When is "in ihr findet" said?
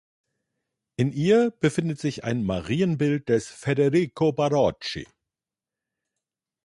0.95-1.99